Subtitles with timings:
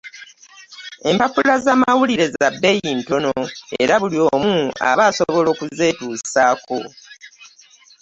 [1.09, 3.33] Empapula z'amawulire za bbeeyi ntono
[3.81, 4.55] era buli omu
[4.89, 6.79] aba asobola okuzetuusako.